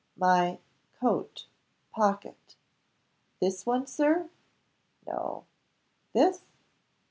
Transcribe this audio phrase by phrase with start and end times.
[0.17, 0.57] "My
[0.99, 1.45] coat
[1.91, 2.55] pocket."
[3.39, 4.31] "This one, Sir?"
[5.05, 5.45] "No."
[6.13, 6.41] "This?"